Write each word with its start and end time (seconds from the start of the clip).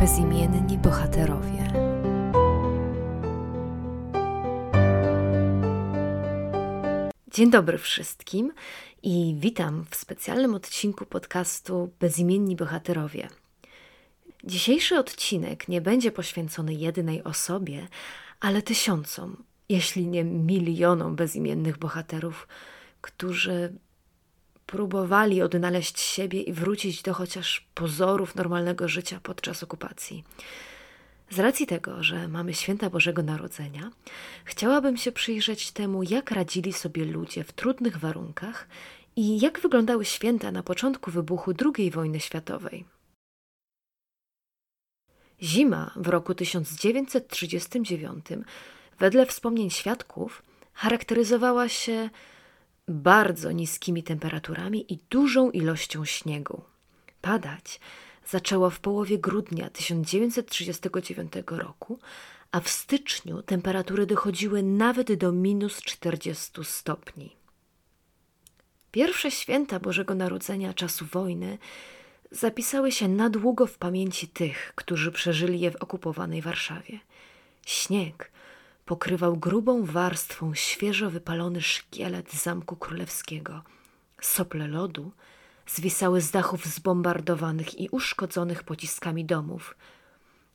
bezimienni 0.00 0.78
bohaterowie. 0.78 1.72
Dzień 7.30 7.50
dobry 7.50 7.78
wszystkim 7.78 8.52
i 9.02 9.36
witam 9.38 9.84
w 9.90 9.96
specjalnym 9.96 10.54
odcinku 10.54 11.06
podcastu 11.06 11.90
Bezimienni 12.00 12.56
Bohaterowie. 12.56 13.28
Dzisiejszy 14.44 14.98
odcinek 14.98 15.68
nie 15.68 15.80
będzie 15.80 16.12
poświęcony 16.12 16.74
jedynej 16.74 17.24
osobie, 17.24 17.88
ale 18.40 18.62
tysiącom, 18.62 19.36
jeśli 19.68 20.06
nie 20.06 20.24
milionom 20.24 21.16
bezimiennych 21.16 21.78
bohaterów, 21.78 22.48
którzy 23.00 23.72
próbowali 24.68 25.42
odnaleźć 25.42 26.00
siebie 26.00 26.42
i 26.42 26.52
wrócić 26.52 27.02
do 27.02 27.14
chociaż 27.14 27.66
pozorów 27.74 28.34
normalnego 28.34 28.88
życia 28.88 29.20
podczas 29.22 29.62
okupacji. 29.62 30.24
Z 31.30 31.38
racji 31.38 31.66
tego, 31.66 32.02
że 32.02 32.28
mamy 32.28 32.54
święta 32.54 32.90
Bożego 32.90 33.22
Narodzenia, 33.22 33.90
chciałabym 34.44 34.96
się 34.96 35.12
przyjrzeć 35.12 35.70
temu, 35.72 36.02
jak 36.02 36.30
radzili 36.30 36.72
sobie 36.72 37.04
ludzie 37.04 37.44
w 37.44 37.52
trudnych 37.52 37.96
warunkach 37.96 38.68
i 39.16 39.40
jak 39.40 39.60
wyglądały 39.60 40.04
święta 40.04 40.52
na 40.52 40.62
początku 40.62 41.10
wybuchu 41.10 41.52
II 41.76 41.90
wojny 41.90 42.20
światowej. 42.20 42.84
Zima 45.42 45.90
w 45.96 46.08
roku 46.08 46.34
1939, 46.34 48.26
wedle 48.98 49.26
wspomnień 49.26 49.70
świadków, 49.70 50.42
charakteryzowała 50.72 51.68
się 51.68 52.10
bardzo 52.88 53.52
niskimi 53.52 54.02
temperaturami 54.02 54.92
i 54.92 54.98
dużą 55.10 55.50
ilością 55.50 56.04
śniegu. 56.04 56.62
Padać 57.20 57.80
zaczęło 58.26 58.70
w 58.70 58.80
połowie 58.80 59.18
grudnia 59.18 59.70
1939 59.70 61.32
roku, 61.46 61.98
a 62.52 62.60
w 62.60 62.68
styczniu 62.68 63.42
temperatury 63.42 64.06
dochodziły 64.06 64.62
nawet 64.62 65.12
do 65.14 65.32
minus 65.32 65.82
40 65.82 66.52
stopni. 66.62 67.36
Pierwsze 68.90 69.30
święta 69.30 69.80
Bożego 69.80 70.14
Narodzenia 70.14 70.74
czasu 70.74 71.06
wojny 71.12 71.58
zapisały 72.30 72.92
się 72.92 73.08
na 73.08 73.30
długo 73.30 73.66
w 73.66 73.78
pamięci 73.78 74.28
tych, 74.28 74.72
którzy 74.74 75.12
przeżyli 75.12 75.60
je 75.60 75.70
w 75.70 75.76
okupowanej 75.76 76.42
Warszawie. 76.42 76.98
Śnieg 77.66 78.30
pokrywał 78.88 79.36
grubą 79.36 79.84
warstwą 79.84 80.54
świeżo 80.54 81.10
wypalony 81.10 81.62
szkielet 81.62 82.32
Zamku 82.32 82.76
Królewskiego. 82.76 83.62
Sople 84.20 84.68
lodu 84.68 85.12
zwisały 85.66 86.20
z 86.20 86.30
dachów 86.30 86.66
zbombardowanych 86.66 87.80
i 87.80 87.88
uszkodzonych 87.88 88.62
pociskami 88.62 89.24
domów. 89.24 89.76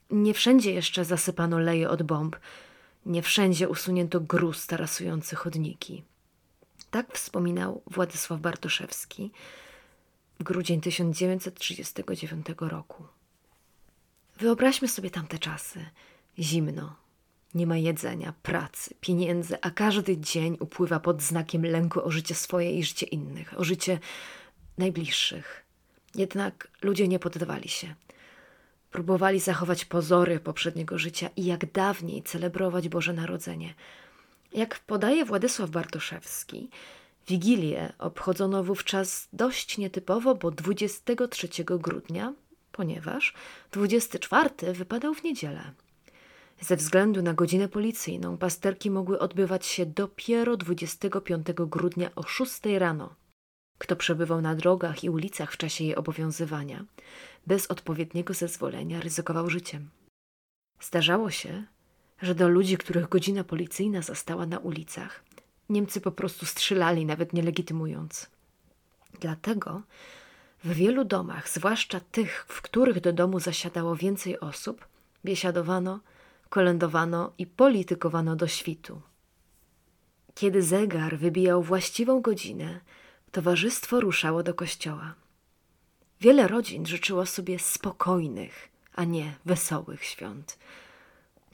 Nie 0.09 0.33
wszędzie 0.33 0.73
jeszcze 0.73 1.05
zasypano 1.05 1.59
leje 1.59 1.89
od 1.89 2.03
bomb, 2.03 2.35
nie 3.05 3.21
wszędzie 3.21 3.69
usunięto 3.69 4.19
gruz 4.19 4.67
tarasujący 4.67 5.35
chodniki. 5.35 6.03
Tak 6.91 7.13
wspominał 7.13 7.81
Władysław 7.87 8.39
Bartoszewski 8.39 9.31
w 10.39 10.43
grudzień 10.43 10.81
1939 10.81 12.45
roku. 12.59 13.07
Wyobraźmy 14.37 14.87
sobie 14.87 15.09
tamte 15.09 15.39
czasy. 15.39 15.85
Zimno, 16.39 17.02
nie 17.55 17.67
ma 17.67 17.77
jedzenia, 17.77 18.33
pracy, 18.43 18.95
pieniędzy, 19.01 19.57
a 19.61 19.71
każdy 19.71 20.17
dzień 20.17 20.57
upływa 20.59 20.99
pod 20.99 21.21
znakiem 21.21 21.65
lęku 21.65 22.05
o 22.05 22.11
życie 22.11 22.35
swoje 22.35 22.71
i 22.71 22.83
życie 22.83 23.05
innych, 23.05 23.59
o 23.59 23.63
życie 23.63 23.99
najbliższych. 24.77 25.63
Jednak 26.15 26.67
ludzie 26.81 27.07
nie 27.07 27.19
poddawali 27.19 27.69
się. 27.69 27.95
Próbowali 28.91 29.39
zachować 29.39 29.85
pozory 29.85 30.39
poprzedniego 30.39 30.97
życia 30.97 31.29
i 31.35 31.45
jak 31.45 31.71
dawniej 31.71 32.23
celebrować 32.23 32.89
Boże 32.89 33.13
Narodzenie. 33.13 33.73
Jak 34.53 34.79
podaje 34.79 35.25
Władysław 35.25 35.69
Bartoszewski, 35.69 36.69
Wigilię 37.27 37.93
obchodzono 37.99 38.63
wówczas 38.63 39.27
dość 39.33 39.77
nietypowo, 39.77 40.35
bo 40.35 40.51
23 40.51 41.47
grudnia, 41.65 42.33
ponieważ 42.71 43.33
24 43.71 44.73
wypadał 44.73 45.13
w 45.13 45.23
niedzielę. 45.23 45.71
Ze 46.61 46.75
względu 46.75 47.21
na 47.21 47.33
godzinę 47.33 47.69
policyjną 47.69 48.37
pasterki 48.37 48.91
mogły 48.91 49.19
odbywać 49.19 49.65
się 49.65 49.85
dopiero 49.85 50.57
25 50.57 51.47
grudnia 51.53 52.09
o 52.15 52.23
6 52.23 52.59
rano. 52.77 53.15
Kto 53.77 53.95
przebywał 53.95 54.41
na 54.41 54.55
drogach 54.55 55.03
i 55.03 55.09
ulicach 55.09 55.51
w 55.51 55.57
czasie 55.57 55.83
jej 55.83 55.95
obowiązywania, 55.95 56.85
bez 57.47 57.67
odpowiedniego 57.67 58.33
zezwolenia 58.33 58.99
ryzykował 59.01 59.49
życiem. 59.49 59.89
Zdarzało 60.79 61.31
się, 61.31 61.63
że 62.21 62.35
do 62.35 62.49
ludzi, 62.49 62.77
których 62.77 63.09
godzina 63.09 63.43
policyjna 63.43 64.01
zastała 64.01 64.45
na 64.45 64.59
ulicach, 64.59 65.23
Niemcy 65.69 66.01
po 66.01 66.11
prostu 66.11 66.45
strzelali, 66.45 67.05
nawet 67.05 67.33
nie 67.33 67.43
legitymując. 67.43 68.29
Dlatego 69.19 69.81
w 70.63 70.73
wielu 70.73 71.05
domach, 71.05 71.49
zwłaszcza 71.49 71.99
tych, 71.99 72.45
w 72.47 72.61
których 72.61 73.01
do 73.01 73.13
domu 73.13 73.39
zasiadało 73.39 73.95
więcej 73.95 74.39
osób, 74.39 74.87
biesiadowano 75.25 75.99
kolędowano 76.53 77.33
i 77.37 77.47
politykowano 77.47 78.35
do 78.35 78.47
świtu. 78.47 79.01
Kiedy 80.35 80.61
zegar 80.61 81.17
wybijał 81.17 81.63
właściwą 81.63 82.21
godzinę, 82.21 82.79
towarzystwo 83.31 83.99
ruszało 83.99 84.43
do 84.43 84.53
kościoła. 84.53 85.15
Wiele 86.21 86.47
rodzin 86.47 86.85
życzyło 86.85 87.25
sobie 87.25 87.59
spokojnych, 87.59 88.69
a 88.95 89.03
nie 89.03 89.35
wesołych 89.45 90.03
świąt. 90.03 90.57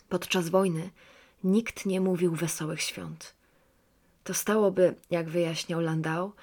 Podczas 0.09 0.49
wojny 0.49 0.89
nikt 1.43 1.85
nie 1.85 2.01
mówił 2.01 2.35
wesołych 2.35 2.81
świąt. 2.81 3.33
To 4.23 4.33
stałoby, 4.33 4.95
jak 5.09 5.29
wyjaśniał 5.29 5.79
Landau, 5.81 6.33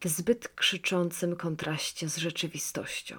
w 0.00 0.08
zbyt 0.08 0.48
krzyczącym 0.48 1.36
kontraście 1.36 2.08
z 2.08 2.16
rzeczywistością. 2.16 3.16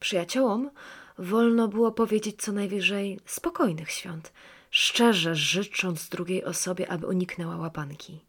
Przyjaciołom 0.00 0.70
wolno 1.18 1.68
było 1.68 1.92
powiedzieć 1.92 2.42
co 2.42 2.52
najwyżej 2.52 3.20
spokojnych 3.26 3.90
świąt, 3.90 4.32
szczerze 4.70 5.34
życząc 5.34 6.08
drugiej 6.08 6.44
osobie, 6.44 6.90
aby 6.90 7.06
uniknęła 7.06 7.56
łapanki. 7.56 8.20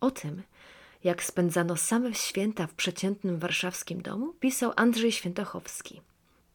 O 0.00 0.10
tym, 0.10 0.42
jak 1.04 1.22
spędzano 1.22 1.76
same 1.76 2.14
święta 2.14 2.66
w 2.66 2.74
przeciętnym 2.74 3.38
warszawskim 3.38 4.02
domu, 4.02 4.32
pisał 4.40 4.72
Andrzej 4.76 5.12
Świętochowski. 5.12 6.00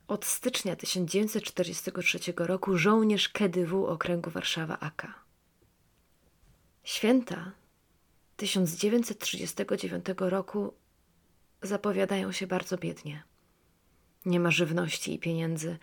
Od 0.07 0.25
stycznia 0.25 0.75
1943 0.75 2.19
roku 2.37 2.77
żołnierz 2.77 3.29
KDW 3.29 3.87
okręgu 3.87 4.29
Warszawa 4.29 4.79
AK. 4.79 5.07
Święta 6.83 7.51
1939 8.37 10.05
roku 10.17 10.73
zapowiadają 11.61 12.31
się 12.31 12.47
bardzo 12.47 12.77
biednie. 12.77 13.23
Nie 14.25 14.39
ma 14.39 14.51
żywności 14.51 15.13
i 15.13 15.19
pieniędzy. 15.19 15.77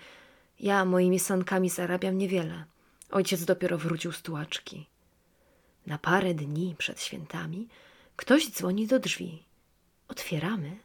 Ja 0.61 0.85
moimi 0.85 1.19
sankami 1.19 1.71
zarabiam 1.71 2.19
niewiele. 2.19 2.65
Ojciec 3.11 3.45
dopiero 3.45 3.79
wrócił 3.79 4.13
z 4.13 4.23
tułaczki. 4.23 4.87
Na 5.87 5.99
parę 5.99 6.35
dni 6.35 6.75
przed 6.79 7.03
świętami 7.03 7.69
ktoś 8.17 8.51
dzwoni 8.51 8.87
do 8.87 8.99
drzwi. 8.99 9.43
Otwieramy, 10.09 10.77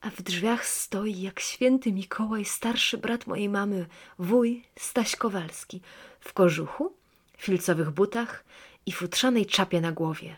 a 0.00 0.10
w 0.10 0.22
drzwiach 0.22 0.66
stoi 0.66 1.20
jak 1.20 1.40
święty 1.40 1.92
Mikołaj, 1.92 2.44
starszy 2.44 2.98
brat 2.98 3.26
mojej 3.26 3.48
mamy, 3.48 3.86
wuj 4.18 4.64
Staś 4.78 5.16
Kowalski, 5.16 5.80
w 6.20 6.32
kożuchu, 6.32 6.92
filcowych 7.38 7.90
butach 7.90 8.44
i 8.86 8.92
futrzanej 8.92 9.46
czapie 9.46 9.80
na 9.80 9.92
głowie. 9.92 10.36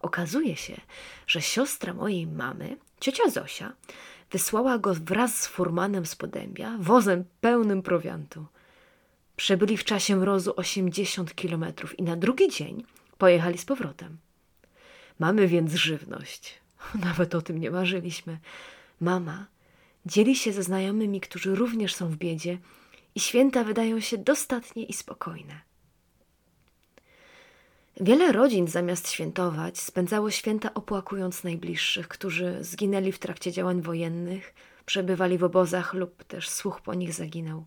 Okazuje 0.00 0.56
się, 0.56 0.80
że 1.26 1.42
siostra 1.42 1.94
mojej 1.94 2.26
mamy, 2.26 2.76
ciocia 3.00 3.30
Zosia, 3.30 3.72
wysłała 4.30 4.78
go 4.78 4.94
wraz 4.94 5.40
z 5.40 5.46
furmanem 5.46 6.06
z 6.06 6.16
Podębia, 6.16 6.76
wozem 6.80 7.24
pełnym 7.40 7.82
prowiantu. 7.82 8.46
Przebyli 9.36 9.76
w 9.76 9.84
czasie 9.84 10.16
mrozu 10.16 10.52
80 10.56 11.34
kilometrów 11.34 11.98
i 11.98 12.02
na 12.02 12.16
drugi 12.16 12.48
dzień 12.48 12.84
pojechali 13.18 13.58
z 13.58 13.64
powrotem. 13.64 14.18
Mamy 15.18 15.48
więc 15.48 15.74
żywność. 15.74 16.60
Nawet 17.04 17.34
o 17.34 17.42
tym 17.42 17.58
nie 17.58 17.70
marzyliśmy. 17.70 18.38
Mama 19.00 19.46
dzieli 20.06 20.36
się 20.36 20.52
ze 20.52 20.62
znajomymi, 20.62 21.20
którzy 21.20 21.54
również 21.54 21.94
są 21.94 22.08
w 22.08 22.16
biedzie 22.16 22.58
i 23.14 23.20
święta 23.20 23.64
wydają 23.64 24.00
się 24.00 24.18
dostatnie 24.18 24.82
i 24.84 24.92
spokojne. 24.92 25.67
Wiele 28.00 28.32
rodzin 28.32 28.68
zamiast 28.68 29.10
świętować 29.10 29.80
spędzało 29.80 30.30
święta 30.30 30.74
opłakując 30.74 31.44
najbliższych, 31.44 32.08
którzy 32.08 32.58
zginęli 32.60 33.12
w 33.12 33.18
trakcie 33.18 33.52
działań 33.52 33.82
wojennych, 33.82 34.54
przebywali 34.86 35.38
w 35.38 35.44
obozach 35.44 35.94
lub 35.94 36.24
też 36.24 36.48
słuch 36.48 36.80
po 36.80 36.94
nich 36.94 37.12
zaginął. 37.12 37.64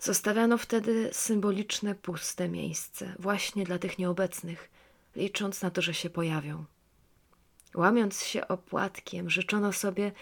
Zostawiano 0.00 0.58
wtedy 0.58 1.10
symboliczne, 1.12 1.94
puste 1.94 2.48
miejsce, 2.48 3.14
właśnie 3.18 3.64
dla 3.64 3.78
tych 3.78 3.98
nieobecnych, 3.98 4.70
licząc 5.16 5.62
na 5.62 5.70
to, 5.70 5.82
że 5.82 5.94
się 5.94 6.10
pojawią. 6.10 6.64
Łamiąc 7.74 8.22
się 8.22 8.48
opłatkiem, 8.48 9.30
życzono 9.30 9.72
sobie, 9.72 10.12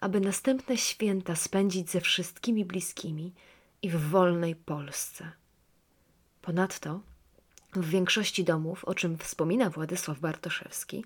aby 0.00 0.20
następne 0.20 0.76
święta 0.76 1.36
spędzić 1.36 1.90
ze 1.90 2.00
wszystkimi 2.00 2.64
bliskimi 2.64 3.32
i 3.82 3.90
w 3.90 4.08
wolnej 4.08 4.56
Polsce. 4.56 5.32
Ponadto 6.42 7.00
w 7.72 7.88
większości 7.88 8.44
domów, 8.44 8.84
o 8.84 8.94
czym 8.94 9.18
wspomina 9.18 9.70
Władysław 9.70 10.20
Bartoszewski, 10.20 11.04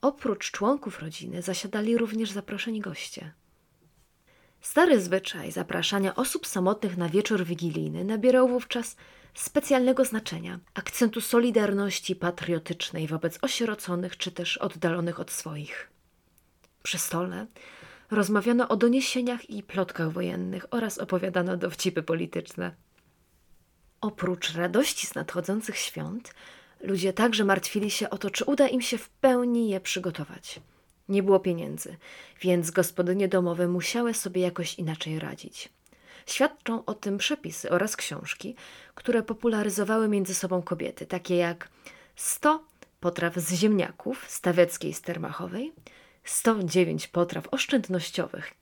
oprócz 0.00 0.50
członków 0.50 1.00
rodziny 1.00 1.42
zasiadali 1.42 1.98
również 1.98 2.30
zaproszeni 2.30 2.80
goście. 2.80 3.32
Stary 4.60 5.00
zwyczaj 5.00 5.52
zapraszania 5.52 6.14
osób 6.14 6.46
samotnych 6.46 6.96
na 6.96 7.08
wieczór 7.08 7.44
wigilijny 7.44 8.04
nabierał 8.04 8.48
wówczas 8.48 8.96
specjalnego 9.34 10.04
znaczenia, 10.04 10.60
akcentu 10.74 11.20
solidarności 11.20 12.16
patriotycznej 12.16 13.06
wobec 13.06 13.38
osieroconych 13.42 14.16
czy 14.16 14.30
też 14.30 14.58
oddalonych 14.58 15.20
od 15.20 15.30
swoich. 15.30 15.90
Przy 16.82 16.98
stole 16.98 17.46
rozmawiano 18.10 18.68
o 18.68 18.76
doniesieniach 18.76 19.50
i 19.50 19.62
plotkach 19.62 20.12
wojennych 20.12 20.66
oraz 20.70 20.98
opowiadano 20.98 21.56
dowcipy 21.56 22.02
polityczne. 22.02 22.74
Oprócz 24.02 24.54
radości 24.54 25.06
z 25.06 25.14
nadchodzących 25.14 25.76
świąt, 25.76 26.34
ludzie 26.80 27.12
także 27.12 27.44
martwili 27.44 27.90
się 27.90 28.10
o 28.10 28.18
to, 28.18 28.30
czy 28.30 28.44
uda 28.44 28.68
im 28.68 28.80
się 28.80 28.98
w 28.98 29.08
pełni 29.08 29.68
je 29.68 29.80
przygotować. 29.80 30.60
Nie 31.08 31.22
było 31.22 31.40
pieniędzy, 31.40 31.96
więc 32.40 32.70
gospodynie 32.70 33.28
domowe 33.28 33.68
musiały 33.68 34.14
sobie 34.14 34.42
jakoś 34.42 34.74
inaczej 34.74 35.18
radzić. 35.18 35.68
Świadczą 36.26 36.84
o 36.84 36.94
tym 36.94 37.18
przepisy 37.18 37.70
oraz 37.70 37.96
książki, 37.96 38.56
które 38.94 39.22
popularyzowały 39.22 40.08
między 40.08 40.34
sobą 40.34 40.62
kobiety, 40.62 41.06
takie 41.06 41.36
jak 41.36 41.68
100 42.16 42.64
potraw 43.00 43.36
z 43.36 43.54
ziemniaków 43.54 44.24
stawieckiej 44.28 44.94
stermachowej, 44.94 45.72
109 46.24 47.08
potraw 47.08 47.48
oszczędnościowych 47.50 48.54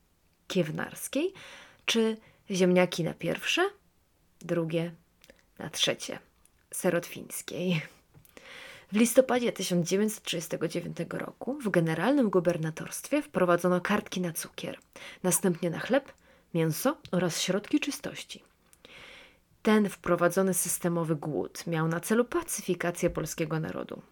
kiewnarskiej, 0.48 1.32
czy 1.84 2.16
ziemniaki 2.50 3.04
na 3.04 3.14
pierwsze, 3.14 3.70
drugie, 4.40 4.94
na 5.60 5.70
trzecie, 5.70 6.18
serotwińskiej. 6.74 7.82
W 8.92 8.96
listopadzie 8.96 9.52
1939 9.52 10.96
roku 11.10 11.58
w 11.60 11.68
generalnym 11.68 12.30
gubernatorstwie 12.30 13.22
wprowadzono 13.22 13.80
kartki 13.80 14.20
na 14.20 14.32
cukier, 14.32 14.78
następnie 15.22 15.70
na 15.70 15.78
chleb, 15.78 16.12
mięso 16.54 16.96
oraz 17.12 17.40
środki 17.40 17.80
czystości. 17.80 18.42
Ten 19.62 19.88
wprowadzony 19.88 20.54
systemowy 20.54 21.16
głód 21.16 21.66
miał 21.66 21.88
na 21.88 22.00
celu 22.00 22.24
pacyfikację 22.24 23.10
polskiego 23.10 23.60
narodu. 23.60 24.02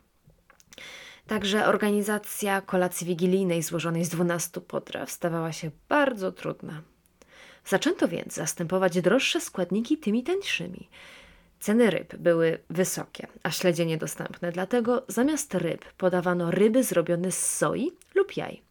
Także 1.27 1.67
organizacja 1.67 2.61
kolacji 2.61 3.07
wigilijnej 3.07 3.63
złożonej 3.63 4.05
z 4.05 4.09
12 4.09 4.61
potraw 4.61 5.11
stawała 5.11 5.53
się 5.53 5.71
bardzo 5.89 6.33
trudna. 6.33 6.83
Zaczęto 7.65 8.09
więc 8.09 8.35
zastępować 8.35 9.01
droższe 9.01 9.41
składniki 9.41 9.99
tymi 9.99 10.23
tańszymi. 10.23 10.89
Ceny 11.61 11.91
ryb 11.91 12.17
były 12.17 12.59
wysokie, 12.71 13.27
a 13.43 13.51
śledzie 13.51 13.87
niedostępne, 13.87 14.53
dlatego 14.53 15.05
zamiast 15.09 15.55
ryb 15.55 15.85
podawano 15.93 16.51
ryby 16.51 16.85
zrobione 16.85 17.33
z 17.33 17.57
soi 17.57 17.93
lub 18.15 18.37
jaj. 18.37 18.63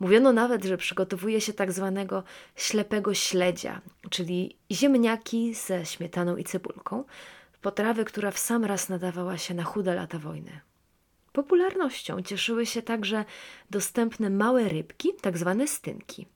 Mówiono 0.00 0.32
nawet, 0.32 0.64
że 0.64 0.76
przygotowuje 0.76 1.40
się 1.40 1.52
tak 1.52 1.72
zwanego 1.72 2.22
ślepego 2.56 3.14
śledzia, 3.14 3.80
czyli 4.10 4.56
ziemniaki 4.70 5.54
ze 5.54 5.86
śmietaną 5.86 6.36
i 6.36 6.44
cebulką, 6.44 7.04
potrawy, 7.62 8.04
która 8.04 8.30
w 8.30 8.38
sam 8.38 8.64
raz 8.64 8.88
nadawała 8.88 9.38
się 9.38 9.54
na 9.54 9.64
chude 9.64 9.94
lata 9.94 10.18
wojny. 10.18 10.60
Popularnością 11.32 12.22
cieszyły 12.22 12.66
się 12.66 12.82
także 12.82 13.24
dostępne 13.70 14.30
małe 14.30 14.68
rybki, 14.68 15.12
tak 15.20 15.38
zwane 15.38 15.66
stynki. 15.66 16.26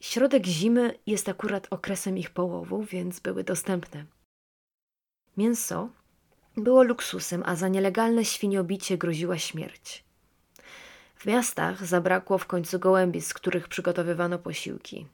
Środek 0.00 0.46
zimy 0.46 0.98
jest 1.06 1.28
akurat 1.28 1.66
okresem 1.70 2.18
ich 2.18 2.30
połowu, 2.30 2.82
więc 2.82 3.20
były 3.20 3.44
dostępne. 3.44 4.04
Mięso 5.36 5.88
było 6.56 6.82
luksusem, 6.82 7.42
a 7.46 7.56
za 7.56 7.68
nielegalne 7.68 8.24
świniobicie 8.24 8.98
groziła 8.98 9.38
śmierć. 9.38 10.04
W 11.16 11.26
miastach 11.26 11.86
zabrakło 11.86 12.38
w 12.38 12.46
końcu 12.46 12.78
gołębi, 12.78 13.20
z 13.20 13.34
których 13.34 13.68
przygotowywano 13.68 14.38
posiłki. 14.38 15.06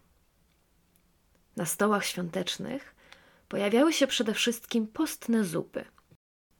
Na 1.56 1.66
stołach 1.66 2.04
świątecznych 2.04 2.94
pojawiały 3.48 3.92
się 3.92 4.06
przede 4.06 4.34
wszystkim 4.34 4.86
postne 4.86 5.44
zupy. 5.44 5.84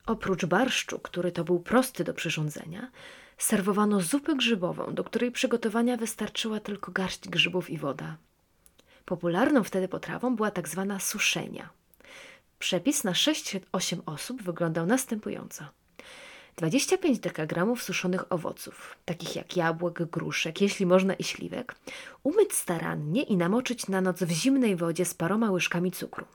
Oprócz 0.06 0.44
barszczu, 0.44 0.98
który 0.98 1.32
to 1.32 1.44
był 1.44 1.60
prosty 1.60 2.04
do 2.04 2.14
przyrządzenia, 2.14 2.90
serwowano 3.38 4.00
zupę 4.00 4.36
grzybową, 4.36 4.94
do 4.94 5.04
której 5.04 5.32
przygotowania 5.32 5.96
wystarczyła 5.96 6.60
tylko 6.60 6.92
garść 6.92 7.28
grzybów 7.28 7.70
i 7.70 7.78
woda. 7.78 8.16
Popularną 9.04 9.64
wtedy 9.64 9.88
potrawą 9.88 10.36
była 10.36 10.50
tak 10.50 10.68
zwana 10.68 11.00
suszenia. 11.00 11.79
Przepis 12.60 13.04
na 13.04 13.12
6-8 13.12 14.00
osób 14.06 14.42
wyglądał 14.42 14.86
następująco. 14.86 15.64
25 16.56 17.18
dekagramów 17.18 17.82
suszonych 17.82 18.32
owoców, 18.32 18.96
takich 19.04 19.36
jak 19.36 19.56
jabłek, 19.56 20.02
gruszek, 20.02 20.60
jeśli 20.60 20.86
można 20.86 21.14
i 21.14 21.24
śliwek, 21.24 21.74
umyć 22.22 22.52
starannie 22.52 23.22
i 23.22 23.36
namoczyć 23.36 23.88
na 23.88 24.00
noc 24.00 24.22
w 24.22 24.30
zimnej 24.30 24.76
wodzie 24.76 25.04
z 25.04 25.14
paroma 25.14 25.50
łyżkami 25.50 25.92
cukru. 25.92 26.26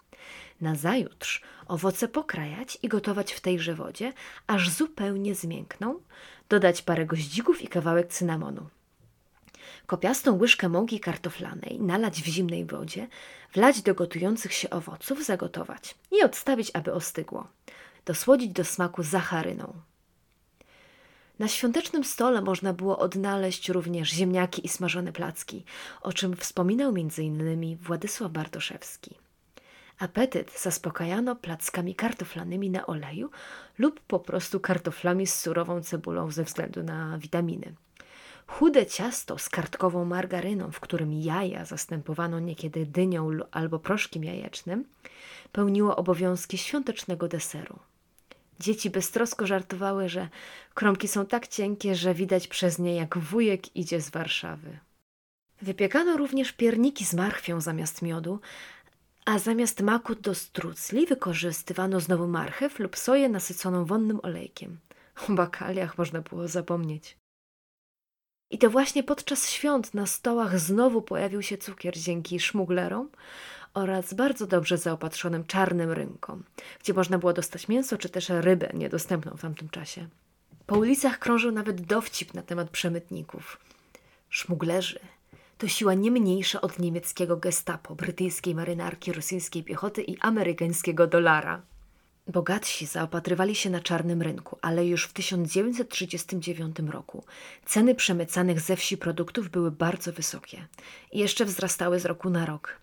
Nazajutrz 0.61 1.41
owoce 1.67 2.07
pokrajać 2.07 2.77
i 2.83 2.87
gotować 2.87 3.33
w 3.33 3.41
tejże 3.41 3.75
wodzie, 3.75 4.13
aż 4.47 4.69
zupełnie 4.69 5.35
zmiękną, 5.35 5.99
dodać 6.49 6.81
parę 6.81 7.05
goździków 7.05 7.61
i 7.61 7.67
kawałek 7.67 8.07
cynamonu. 8.07 8.67
Kopiastą 9.87 10.37
łyżkę 10.37 10.69
mąki 10.69 10.99
kartoflanej 10.99 11.79
nalać 11.79 12.21
w 12.21 12.25
zimnej 12.25 12.65
wodzie, 12.65 13.07
wlać 13.53 13.81
do 13.81 13.95
gotujących 13.95 14.53
się 14.53 14.69
owoców, 14.69 15.25
zagotować 15.25 15.95
i 16.11 16.23
odstawić, 16.23 16.71
aby 16.73 16.93
ostygło. 16.93 17.47
Dosłodzić 18.05 18.51
do 18.51 18.63
smaku 18.63 19.03
zacharyną. 19.03 19.73
Na 21.39 21.47
świątecznym 21.47 22.03
stole 22.03 22.41
można 22.41 22.73
było 22.73 22.99
odnaleźć 22.99 23.69
również 23.69 24.09
ziemniaki 24.09 24.65
i 24.65 24.69
smażone 24.69 25.11
placki, 25.11 25.65
o 26.01 26.13
czym 26.13 26.35
wspominał 26.35 26.89
m.in. 26.89 27.77
Władysław 27.77 28.31
Bartoszewski. 28.31 29.15
Apetyt 29.99 30.59
zaspokajano 30.59 31.35
plackami 31.35 31.95
kartoflanymi 31.95 32.69
na 32.69 32.85
oleju 32.85 33.29
lub 33.77 33.99
po 33.99 34.19
prostu 34.19 34.59
kartoflami 34.59 35.27
z 35.27 35.39
surową 35.39 35.81
cebulą 35.81 36.31
ze 36.31 36.43
względu 36.43 36.83
na 36.83 37.17
witaminy. 37.17 37.75
Chude 38.47 38.85
ciasto 38.85 39.37
z 39.37 39.49
kartkową 39.49 40.05
margaryną, 40.05 40.71
w 40.71 40.79
którym 40.79 41.13
jaja 41.13 41.65
zastępowano 41.65 42.39
niekiedy 42.39 42.85
dynią 42.85 43.29
albo 43.51 43.79
proszkiem 43.79 44.23
jajecznym, 44.23 44.85
pełniło 45.51 45.95
obowiązki 45.95 46.57
świątecznego 46.57 47.27
deseru. 47.27 47.79
Dzieci 48.59 48.89
beztrosko 48.89 49.47
żartowały, 49.47 50.09
że 50.09 50.29
kromki 50.73 51.07
są 51.07 51.25
tak 51.25 51.47
cienkie, 51.47 51.95
że 51.95 52.13
widać 52.13 52.47
przez 52.47 52.79
nie, 52.79 52.95
jak 52.95 53.17
wujek 53.17 53.75
idzie 53.75 54.01
z 54.01 54.09
Warszawy. 54.09 54.79
Wypiekano 55.61 56.17
również 56.17 56.51
pierniki 56.51 57.05
z 57.05 57.13
marchwią 57.13 57.61
zamiast 57.61 58.01
miodu, 58.01 58.39
a 59.25 59.39
zamiast 59.39 59.81
maku 59.81 60.15
do 60.15 60.35
strucli 60.35 61.05
wykorzystywano 61.05 61.99
znowu 61.99 62.27
marchew 62.27 62.79
lub 62.79 62.97
soję 62.97 63.29
nasyconą 63.29 63.85
wonnym 63.85 64.19
olejkiem. 64.23 64.79
O 65.29 65.33
bakaliach 65.33 65.97
można 65.97 66.21
było 66.21 66.47
zapomnieć. 66.47 67.17
I 68.55 68.57
to 68.57 68.69
właśnie 68.69 69.03
podczas 69.03 69.49
świąt 69.49 69.93
na 69.93 70.05
stołach 70.05 70.59
znowu 70.59 71.01
pojawił 71.01 71.41
się 71.41 71.57
cukier 71.57 71.97
dzięki 71.97 72.39
szmuglerom 72.39 73.09
oraz 73.73 74.13
bardzo 74.13 74.47
dobrze 74.47 74.77
zaopatrzonym 74.77 75.45
czarnym 75.45 75.91
rynkom, 75.91 76.43
gdzie 76.79 76.93
można 76.93 77.17
było 77.17 77.33
dostać 77.33 77.67
mięso 77.67 77.97
czy 77.97 78.09
też 78.09 78.29
rybę 78.29 78.69
niedostępną 78.73 79.37
w 79.37 79.41
tamtym 79.41 79.69
czasie. 79.69 80.07
Po 80.65 80.77
ulicach 80.77 81.19
krążył 81.19 81.51
nawet 81.51 81.81
dowcip 81.81 82.33
na 82.33 82.41
temat 82.41 82.69
przemytników. 82.69 83.59
Szmuglerzy 84.29 84.99
to 85.57 85.67
siła 85.67 85.93
nie 85.93 86.11
mniejsza 86.11 86.61
od 86.61 86.79
niemieckiego 86.79 87.37
gestapo, 87.37 87.95
brytyjskiej 87.95 88.55
marynarki, 88.55 89.13
rosyjskiej 89.13 89.63
piechoty 89.63 90.01
i 90.01 90.19
amerykańskiego 90.19 91.07
dolara. 91.07 91.61
Bogatsi 92.27 92.85
zaopatrywali 92.85 93.55
się 93.55 93.69
na 93.69 93.79
czarnym 93.79 94.21
rynku, 94.21 94.57
ale 94.61 94.85
już 94.85 95.05
w 95.05 95.13
1939 95.13 96.79
roku 96.79 97.23
ceny 97.65 97.95
przemycanych 97.95 98.59
ze 98.59 98.75
wsi 98.75 98.97
produktów 98.97 99.49
były 99.49 99.71
bardzo 99.71 100.11
wysokie 100.11 100.67
i 101.11 101.19
jeszcze 101.19 101.45
wzrastały 101.45 101.99
z 101.99 102.05
roku 102.05 102.29
na 102.29 102.45
rok. 102.45 102.79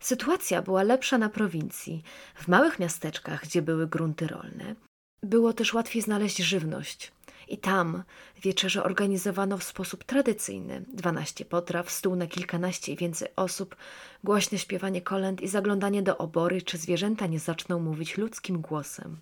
Sytuacja 0.00 0.62
była 0.62 0.82
lepsza 0.82 1.18
na 1.18 1.28
prowincji, 1.28 2.02
w 2.34 2.48
małych 2.48 2.78
miasteczkach, 2.78 3.42
gdzie 3.42 3.62
były 3.62 3.86
grunty 3.86 4.26
rolne. 4.26 4.74
Było 5.22 5.52
też 5.52 5.74
łatwiej 5.74 6.02
znaleźć 6.02 6.36
żywność. 6.36 7.12
I 7.48 7.58
tam 7.58 8.02
wieczerze 8.42 8.84
organizowano 8.84 9.58
w 9.58 9.64
sposób 9.64 10.04
tradycyjny. 10.04 10.84
Dwanaście 10.94 11.44
potraw, 11.44 11.90
stół 11.90 12.16
na 12.16 12.26
kilkanaście 12.26 12.92
i 12.92 12.96
więcej 12.96 13.28
osób, 13.36 13.76
głośne 14.24 14.58
śpiewanie 14.58 15.02
kolęd 15.02 15.40
i 15.40 15.48
zaglądanie 15.48 16.02
do 16.02 16.18
obory, 16.18 16.62
czy 16.62 16.78
zwierzęta 16.78 17.26
nie 17.26 17.38
zaczną 17.38 17.80
mówić 17.80 18.18
ludzkim 18.18 18.60
głosem. 18.60 19.16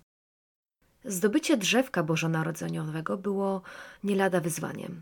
Zdobycie 1.05 1.57
drzewka 1.57 2.03
bożonarodzeniowego 2.03 3.17
było 3.17 3.61
nie 4.03 4.15
lada 4.15 4.39
wyzwaniem. 4.41 5.01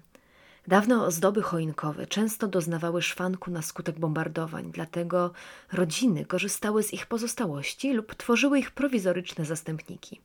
Dawne 0.67 1.03
ozdoby 1.03 1.41
choinkowe 1.41 2.07
często 2.07 2.47
doznawały 2.47 3.01
szwanku 3.01 3.51
na 3.51 3.61
skutek 3.61 3.99
bombardowań, 3.99 4.71
dlatego 4.71 5.31
rodziny 5.73 6.25
korzystały 6.25 6.83
z 6.83 6.93
ich 6.93 7.05
pozostałości 7.05 7.93
lub 7.93 8.15
tworzyły 8.15 8.59
ich 8.59 8.71
prowizoryczne 8.71 9.45
zastępniki. 9.45 10.21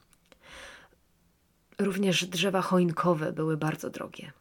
Również 1.81 2.25
drzewa 2.27 2.63
choinkowe 2.63 3.33
były 3.33 3.57
bardzo 3.57 3.91
drogie. 3.91 4.33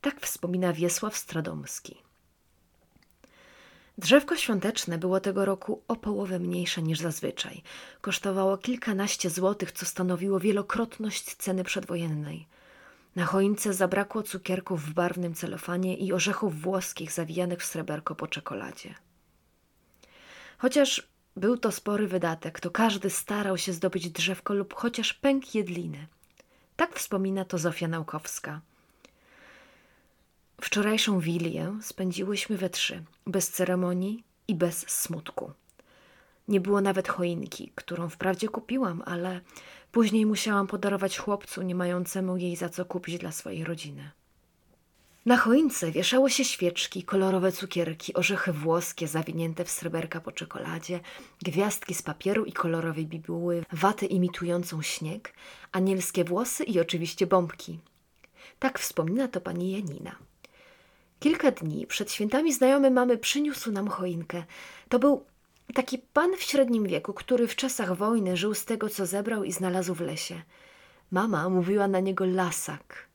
Tak 0.00 0.20
wspomina 0.20 0.72
Wiesław 0.72 1.16
Stradomski. 1.16 2.02
Drzewko 3.98 4.36
świąteczne 4.36 4.98
było 4.98 5.20
tego 5.20 5.44
roku 5.44 5.82
o 5.88 5.96
połowę 5.96 6.38
mniejsze 6.38 6.82
niż 6.82 7.00
zazwyczaj. 7.00 7.62
Kosztowało 8.00 8.58
kilkanaście 8.58 9.30
złotych, 9.30 9.72
co 9.72 9.86
stanowiło 9.86 10.40
wielokrotność 10.40 11.34
ceny 11.36 11.64
przedwojennej. 11.64 12.46
Na 13.16 13.24
choince 13.24 13.74
zabrakło 13.74 14.22
cukierków 14.22 14.82
w 14.82 14.92
barwnym 14.92 15.34
celofanie 15.34 15.96
i 15.96 16.12
orzechów 16.12 16.60
włoskich 16.60 17.12
zawijanych 17.12 17.60
w 17.60 17.64
sreberko 17.64 18.14
po 18.14 18.26
czekoladzie. 18.26 18.94
Chociaż 20.58 21.08
był 21.36 21.58
to 21.58 21.72
spory 21.72 22.08
wydatek, 22.08 22.60
to 22.60 22.70
każdy 22.70 23.10
starał 23.10 23.58
się 23.58 23.72
zdobyć 23.72 24.10
drzewko 24.10 24.54
lub 24.54 24.74
chociaż 24.74 25.12
pęk 25.14 25.54
jedliny. 25.54 26.06
Tak 26.76 26.94
wspomina 26.94 27.44
to 27.44 27.58
Zofia 27.58 27.88
Naukowska. 27.88 28.60
Wczorajszą 30.60 31.20
wilię 31.20 31.78
spędziłyśmy 31.82 32.56
we 32.56 32.70
trzy, 32.70 33.04
bez 33.26 33.50
ceremonii 33.50 34.24
i 34.48 34.54
bez 34.54 34.90
smutku. 34.90 35.52
Nie 36.48 36.60
było 36.60 36.80
nawet 36.80 37.08
choinki, 37.08 37.72
którą 37.74 38.08
wprawdzie 38.08 38.48
kupiłam, 38.48 39.02
ale 39.06 39.40
później 39.92 40.26
musiałam 40.26 40.66
podarować 40.66 41.18
chłopcu, 41.18 41.62
nie 41.62 41.74
mającemu 41.74 42.36
jej 42.36 42.56
za 42.56 42.68
co 42.68 42.84
kupić 42.84 43.18
dla 43.18 43.32
swojej 43.32 43.64
rodziny. 43.64 44.10
Na 45.26 45.36
choince 45.36 45.90
wieszało 45.90 46.28
się 46.28 46.44
świeczki, 46.44 47.02
kolorowe 47.02 47.52
cukierki, 47.52 48.14
orzechy 48.14 48.52
włoskie 48.52 49.08
zawinięte 49.08 49.64
w 49.64 49.70
sreberka 49.70 50.20
po 50.20 50.32
czekoladzie, 50.32 51.00
gwiazdki 51.42 51.94
z 51.94 52.02
papieru 52.02 52.44
i 52.44 52.52
kolorowej 52.52 53.06
bibuły, 53.06 53.64
watę 53.72 54.06
imitującą 54.06 54.82
śnieg, 54.82 55.34
anielskie 55.72 56.24
włosy 56.24 56.64
i 56.64 56.80
oczywiście 56.80 57.26
bombki. 57.26 57.78
Tak 58.58 58.78
wspomina 58.78 59.28
to 59.28 59.40
pani 59.40 59.72
Janina. 59.72 60.16
Kilka 61.20 61.50
dni 61.50 61.86
przed 61.86 62.12
świętami 62.12 62.52
znajomy 62.52 62.90
mamy 62.90 63.18
przyniósł 63.18 63.72
nam 63.72 63.88
choinkę. 63.88 64.44
To 64.88 64.98
był 64.98 65.24
taki 65.74 65.98
pan 65.98 66.36
w 66.36 66.42
średnim 66.42 66.86
wieku, 66.86 67.12
który 67.12 67.48
w 67.48 67.56
czasach 67.56 67.96
wojny 67.96 68.36
żył 68.36 68.54
z 68.54 68.64
tego, 68.64 68.88
co 68.88 69.06
zebrał 69.06 69.44
i 69.44 69.52
znalazł 69.52 69.94
w 69.94 70.00
lesie. 70.00 70.42
Mama 71.10 71.48
mówiła 71.48 71.88
na 71.88 72.00
niego 72.00 72.24
lasak. 72.26 73.13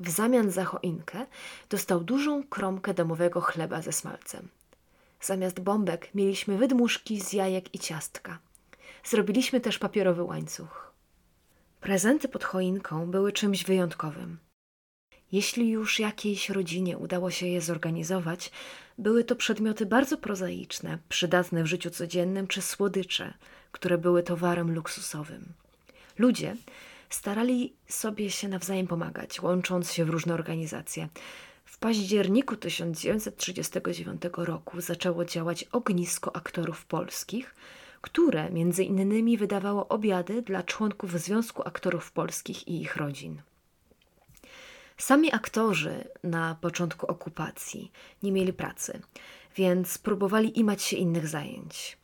W 0.00 0.10
zamian 0.10 0.50
za 0.50 0.64
choinkę 0.64 1.26
dostał 1.70 2.00
dużą 2.00 2.42
kromkę 2.42 2.94
domowego 2.94 3.40
chleba 3.40 3.82
ze 3.82 3.92
smalcem. 3.92 4.48
Zamiast 5.20 5.60
bombek 5.60 6.14
mieliśmy 6.14 6.58
wydmuszki 6.58 7.20
z 7.20 7.32
jajek 7.32 7.74
i 7.74 7.78
ciastka. 7.78 8.38
Zrobiliśmy 9.04 9.60
też 9.60 9.78
papierowy 9.78 10.22
łańcuch. 10.22 10.92
Prezenty 11.80 12.28
pod 12.28 12.44
choinką 12.44 13.10
były 13.10 13.32
czymś 13.32 13.64
wyjątkowym. 13.64 14.38
Jeśli 15.32 15.70
już 15.70 16.00
jakiejś 16.00 16.50
rodzinie 16.50 16.98
udało 16.98 17.30
się 17.30 17.46
je 17.46 17.60
zorganizować, 17.60 18.50
były 18.98 19.24
to 19.24 19.36
przedmioty 19.36 19.86
bardzo 19.86 20.18
prozaiczne, 20.18 20.98
przydatne 21.08 21.62
w 21.62 21.66
życiu 21.66 21.90
codziennym, 21.90 22.46
czy 22.46 22.62
słodycze, 22.62 23.34
które 23.72 23.98
były 23.98 24.22
towarem 24.22 24.74
luksusowym. 24.74 25.52
Ludzie 26.18 26.56
starali 27.10 27.74
sobie 27.88 28.30
się 28.30 28.48
nawzajem 28.48 28.86
pomagać, 28.86 29.40
łącząc 29.40 29.92
się 29.92 30.04
w 30.04 30.10
różne 30.10 30.34
organizacje. 30.34 31.08
W 31.64 31.78
październiku 31.78 32.56
1939 32.56 34.22
roku 34.36 34.80
zaczęło 34.80 35.24
działać 35.24 35.64
ognisko 35.64 36.36
aktorów 36.36 36.86
polskich, 36.86 37.54
które 38.00 38.50
między 38.50 38.84
innymi 38.84 39.36
wydawało 39.36 39.88
obiady 39.88 40.42
dla 40.42 40.62
członków 40.62 41.20
Związku 41.20 41.62
Aktorów 41.68 42.12
Polskich 42.12 42.68
i 42.68 42.80
ich 42.80 42.96
rodzin. 42.96 43.42
Sami 44.98 45.32
aktorzy 45.32 46.04
na 46.22 46.56
początku 46.60 47.06
okupacji 47.06 47.92
nie 48.22 48.32
mieli 48.32 48.52
pracy, 48.52 49.00
więc 49.56 49.98
próbowali 49.98 50.58
imać 50.58 50.82
się 50.82 50.96
innych 50.96 51.28
zajęć. 51.28 51.99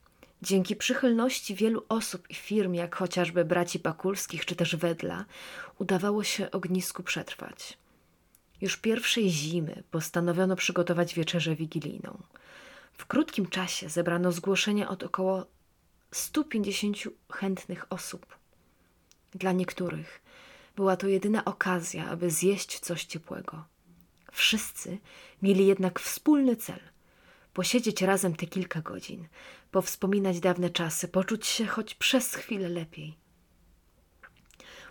Dzięki 0.47 0.77
przychylności 0.77 1.55
wielu 1.55 1.85
osób 1.89 2.31
i 2.31 2.35
firm, 2.35 2.75
jak 2.75 2.97
chociażby 2.97 3.45
braci 3.45 3.79
Pakulskich 3.79 4.45
czy 4.45 4.57
też 4.57 4.77
Wedla, 4.77 5.25
udawało 5.79 6.25
się 6.25 6.51
ognisku 6.51 7.03
przetrwać. 7.03 7.79
Już 8.61 8.77
pierwszej 8.77 9.31
zimy 9.31 9.83
postanowiono 9.91 10.57
przygotować 10.57 11.15
wieczerzę 11.15 11.55
wigilijną. 11.57 12.23
W 12.93 13.07
krótkim 13.07 13.47
czasie 13.47 13.89
zebrano 13.89 14.33
zgłoszenia 14.33 14.89
od 14.89 15.03
około 15.03 15.47
150 16.11 16.97
chętnych 17.33 17.93
osób. 17.93 18.37
Dla 19.35 19.53
niektórych 19.53 20.23
była 20.77 20.97
to 20.97 21.07
jedyna 21.09 21.45
okazja, 21.45 22.09
aby 22.09 22.31
zjeść 22.31 22.79
coś 22.79 23.05
ciepłego. 23.05 23.65
Wszyscy 24.33 24.99
mieli 25.43 25.67
jednak 25.67 26.01
wspólny 26.01 26.57
cel 26.57 26.81
posiedzieć 27.57 28.03
razem 28.03 28.37
te 28.37 28.47
kilka 28.47 28.81
godzin, 28.81 29.29
powspominać 29.71 30.41
dawne 30.41 30.71
czasy, 30.71 31.09
poczuć 31.09 31.47
się 31.47 31.67
choć 31.67 31.95
przez 31.95 32.35
chwilę 32.35 32.69
lepiej. 32.69 33.17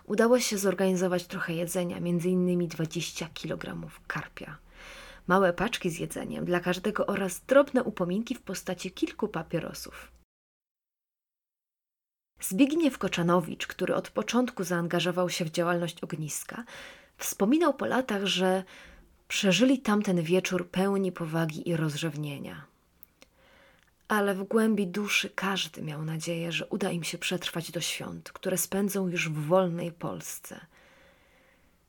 Udało 0.04 0.40
się 0.40 0.58
zorganizować 0.58 1.26
trochę 1.26 1.54
jedzenia, 1.54 2.00
między 2.00 2.28
innymi 2.28 2.68
20 2.68 3.28
kg 3.34 3.90
karpia, 4.06 4.58
małe 5.26 5.52
paczki 5.52 5.90
z 5.90 5.98
jedzeniem 5.98 6.44
dla 6.44 6.60
każdego 6.60 7.06
oraz 7.06 7.40
drobne 7.40 7.82
upominki 7.82 8.34
w 8.34 8.42
postaci 8.42 8.90
kilku 8.90 9.28
papierosów. 9.28 10.12
Zbigniew 12.40 12.98
Koczanowicz, 12.98 13.66
który 13.66 13.94
od 13.94 14.10
początku 14.10 14.64
zaangażował 14.64 15.30
się 15.30 15.44
w 15.44 15.50
działalność 15.50 16.04
ogniska, 16.04 16.64
wspominał 17.16 17.74
po 17.74 17.86
latach, 17.86 18.24
że 18.24 18.64
przeżyli 19.28 19.78
tamten 19.78 20.22
wieczór 20.22 20.68
pełni 20.68 21.12
powagi 21.12 21.68
i 21.68 21.76
rozrzewnienia. 21.76 22.64
Ale 24.08 24.34
w 24.34 24.42
głębi 24.42 24.86
duszy 24.86 25.30
każdy 25.30 25.82
miał 25.82 26.04
nadzieję, 26.04 26.52
że 26.52 26.66
uda 26.66 26.90
im 26.90 27.04
się 27.04 27.18
przetrwać 27.18 27.70
do 27.70 27.80
świąt, 27.80 28.32
które 28.32 28.58
spędzą 28.58 29.08
już 29.08 29.28
w 29.28 29.46
wolnej 29.46 29.92
Polsce. 29.92 30.60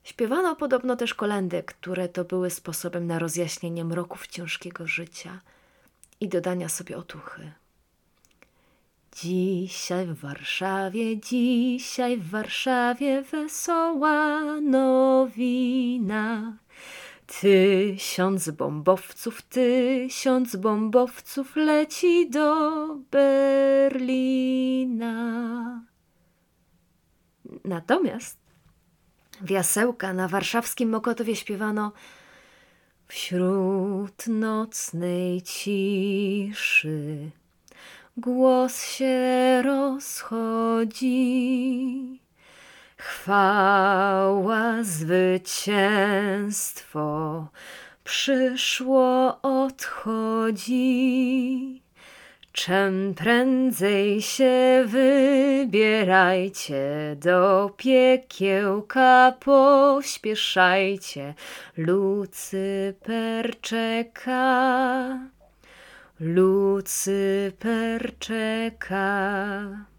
Śpiewano 0.03 0.55
podobno 0.55 0.95
też 0.95 1.13
kolendy, 1.13 1.63
które 1.63 2.09
to 2.09 2.23
były 2.23 2.49
sposobem 2.49 3.07
na 3.07 3.19
rozjaśnienie 3.19 3.85
mroków 3.85 4.27
ciężkiego 4.27 4.87
życia 4.87 5.41
i 6.19 6.29
dodania 6.29 6.69
sobie 6.69 6.97
otuchy. 6.97 7.51
Dzisiaj 9.15 10.05
w 10.05 10.19
Warszawie, 10.19 11.17
dzisiaj 11.17 12.17
w 12.17 12.29
Warszawie 12.29 13.21
wesoła 13.21 14.41
nowina. 14.61 16.57
Tysiąc 17.27 18.49
bombowców, 18.49 19.41
tysiąc 19.41 20.55
bombowców 20.55 21.55
leci 21.55 22.29
do 22.29 22.85
Berlina. 23.11 25.07
Natomiast 27.65 28.37
w 29.41 29.49
jasełka 29.49 30.13
na 30.13 30.27
warszawskim 30.27 30.89
Mokotowie 30.89 31.35
śpiewano 31.35 31.91
Wśród 33.07 34.27
nocnej 34.27 35.41
ciszy 35.41 37.31
głos 38.17 38.83
się 38.83 39.61
rozchodzi. 39.65 41.07
Chwała, 42.97 44.83
zwycięstwo 44.83 47.47
przyszło, 48.03 49.41
odchodzi. 49.41 50.77
Czem 52.51 53.13
prędzej 53.13 54.21
się 54.21 54.83
wybierajcie 54.85 57.15
do 57.19 57.71
piekiełka, 57.77 59.33
pośpieszajcie, 59.39 61.33
Lucyper 61.77 63.61
czeka. 63.61 65.19
Lucyper 66.19 68.19
czeka. 68.19 69.96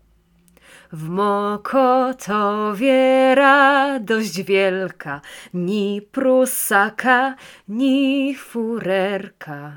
W 0.93 1.09
Mokotowie 1.09 2.95
radość 3.35 4.43
wielka, 4.43 5.21
ni 5.55 6.03
prusaka, 6.13 7.35
ni 7.69 8.35
furerka, 8.35 9.73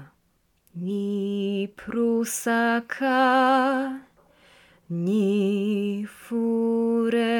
ni 0.75 1.73
prusaka, 1.75 3.19
ni 4.89 6.05
furerka. 6.07 7.31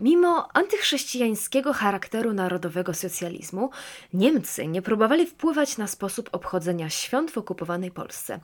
Mimo 0.00 0.48
antychrześcijańskiego 0.56 1.72
charakteru 1.72 2.32
narodowego 2.32 2.94
socjalizmu, 2.94 3.70
Niemcy 4.12 4.66
nie 4.66 4.82
próbowali 4.82 5.26
wpływać 5.26 5.78
na 5.78 5.86
sposób 5.86 6.28
obchodzenia 6.32 6.90
świąt 6.90 7.30
w 7.30 7.38
okupowanej 7.38 7.90
Polsce. 7.90 8.40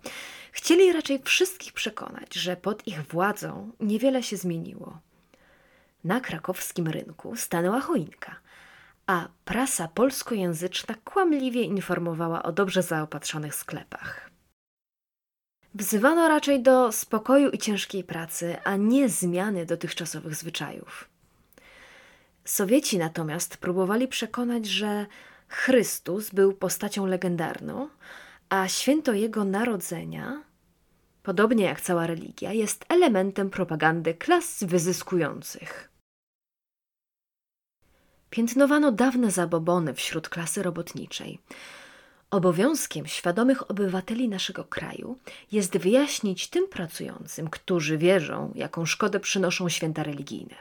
Chcieli 0.53 0.93
raczej 0.93 1.23
wszystkich 1.23 1.73
przekonać, 1.73 2.35
że 2.35 2.57
pod 2.57 2.87
ich 2.87 3.03
władzą 3.03 3.71
niewiele 3.81 4.23
się 4.23 4.37
zmieniło. 4.37 4.99
Na 6.05 6.21
krakowskim 6.21 6.89
rynku 6.89 7.37
stanęła 7.37 7.81
choinka, 7.81 8.37
a 9.07 9.29
prasa 9.45 9.89
polskojęzyczna 9.89 10.95
kłamliwie 11.05 11.63
informowała 11.63 12.43
o 12.43 12.53
dobrze 12.53 12.83
zaopatrzonych 12.83 13.55
sklepach. 13.55 14.31
Wzywano 15.75 16.29
raczej 16.29 16.63
do 16.63 16.93
spokoju 16.93 17.51
i 17.51 17.59
ciężkiej 17.59 18.05
pracy, 18.05 18.57
a 18.65 18.77
nie 18.77 19.09
zmiany 19.09 19.67
dotychczasowych 19.67 20.35
zwyczajów. 20.35 21.14
Sowieci 22.45 22.99
natomiast 22.99 23.57
próbowali 23.57 24.09
przekonać, 24.09 24.67
że 24.67 25.07
Chrystus 25.49 26.31
był 26.31 26.53
postacią 26.53 27.07
legendarną, 27.07 27.89
a 28.49 28.69
święto 28.69 29.13
Jego 29.13 29.45
Narodzenia, 29.45 30.43
podobnie 31.23 31.65
jak 31.65 31.81
cała 31.81 32.07
religia, 32.07 32.53
jest 32.53 32.85
elementem 32.89 33.51
propagandy 33.51 34.15
klas 34.15 34.65
wyzyskujących. 34.65 35.91
Piętnowano 38.31 38.93
dawne 38.93 39.31
zabobony 39.31 39.95
wśród 39.95 40.29
klasy 40.29 40.63
robotniczej– 40.63 41.39
Obowiązkiem 42.35 43.07
świadomych 43.07 43.71
obywateli 43.71 44.29
naszego 44.29 44.65
kraju 44.65 45.19
jest 45.53 45.79
wyjaśnić 45.79 46.49
tym 46.49 46.69
pracującym, 46.69 47.51
którzy 47.51 47.99
wierzą, 47.99 48.53
jaką 48.55 48.87
szkodę 48.87 49.21
przynoszą 49.21 49.69
święta 49.69 50.03
religijne. 50.03 50.55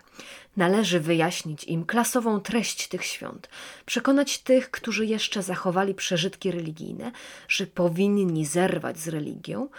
Należy 0.57 0.99
wyjaśnić 0.99 1.63
im 1.63 1.85
klasową 1.85 2.39
treść 2.39 2.87
tych 2.87 3.05
świąt, 3.05 3.49
przekonać 3.85 4.37
tych, 4.37 4.71
którzy 4.71 5.05
jeszcze 5.05 5.43
zachowali 5.43 5.95
przeżytki 5.95 6.51
religijne, 6.51 7.11
że 7.47 7.67
powinni 7.67 8.45
zerwać 8.45 8.99
z 8.99 9.07
religią 9.07 9.69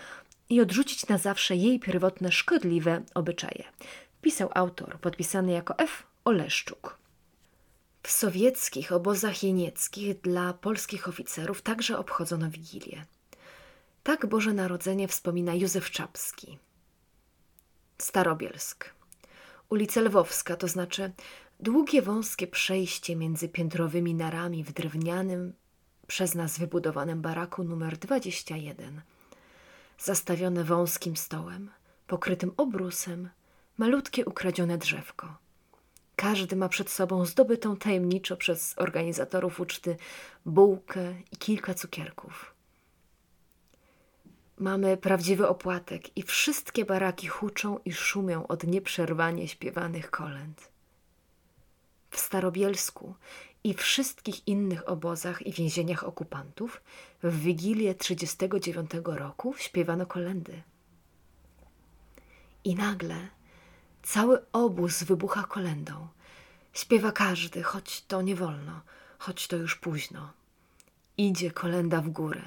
i 0.51 0.61
odrzucić 0.61 1.09
na 1.09 1.19
zawsze 1.19 1.57
jej 1.57 1.81
pierwotne 1.81 2.33
szkodliwe 2.33 3.03
obyczaje. 3.15 3.65
Pisał 4.23 4.51
autor 4.55 4.99
podpisany 5.01 5.53
jako 5.53 5.79
F. 5.79 6.03
Oleszczuk. 6.25 7.04
W 8.07 8.11
sowieckich 8.11 8.93
obozach 8.93 9.43
jenieckich 9.43 10.21
dla 10.21 10.53
polskich 10.53 11.09
oficerów 11.09 11.63
także 11.63 11.99
obchodzono 11.99 12.51
Wigilię. 12.51 13.05
Tak 14.03 14.27
Boże 14.27 14.53
Narodzenie 14.53 15.09
wspomina 15.09 15.55
Józef 15.55 15.91
Czapski. 15.91 16.59
Starobielsk. 17.99 18.95
Ulica 19.69 20.01
Lwowska, 20.01 20.57
to 20.57 20.69
znaczy 20.69 21.13
długie, 21.61 22.03
wąskie 22.03 22.47
przejście 22.47 23.17
między 23.17 23.49
piętrowymi 23.49 24.15
narami 24.15 24.65
w 24.65 24.73
drewnianym, 24.73 25.53
przez 26.07 26.35
nas 26.35 26.59
wybudowanym 26.59 27.23
baraku 27.23 27.65
numer 27.65 27.99
21. 27.99 29.03
Zastawione 29.99 30.65
wąskim 30.65 31.17
stołem, 31.17 31.71
pokrytym 32.07 32.53
obrusem, 32.57 33.31
malutkie 33.79 34.25
ukradzione 34.25 34.79
drzewko– 34.79 35.37
każdy 36.17 36.57
ma 36.57 36.69
przed 36.69 36.91
sobą 36.91 37.27
zdobytą 37.27 37.77
tajemniczo 37.77 38.37
przez 38.37 38.75
organizatorów 38.77 39.61
uczty 39.61 39.97
bułkę 40.47 41.15
i 41.33 41.37
kilka 41.37 41.75
cukierków. 41.75 42.55
Mamy 44.59 44.97
prawdziwy 44.97 45.49
opłatek 45.49 46.17
i 46.17 46.23
wszystkie 46.23 46.85
baraki 46.85 47.29
huczą 47.29 47.79
i 47.85 47.93
szumią 47.93 48.47
od 48.47 48.65
nieprzerwanie 48.65 49.49
śpiewanych 49.49 50.11
kolęd. 50.11 50.69
W 52.11 52.19
Starobielsku 52.19 53.15
i 53.65 53.75
wszystkich 53.75 54.49
innych 54.49 54.89
obozach 54.89 55.47
i 55.47 55.53
więzieniach 55.53 56.05
okupantów 56.05 56.83
w 57.23 57.41
Wigilię 57.41 57.95
39 57.95 58.91
roku 59.05 59.55
śpiewano 59.59 60.07
kolendy. 60.07 60.63
I 62.65 62.75
nagle 62.75 63.29
Cały 64.05 64.51
obóz 64.53 65.03
wybucha 65.03 65.43
kolendą. 65.43 66.09
Śpiewa 66.73 67.13
każdy, 67.13 67.63
choć 67.63 68.03
to 68.03 68.23
nie 68.23 68.37
wolno, 68.37 68.81
choć 69.19 69.49
to 69.49 69.57
już 69.57 69.77
późno. 69.77 70.33
Idzie 71.17 71.51
kolenda 71.51 72.01
w 72.01 72.09
górę, 72.09 72.43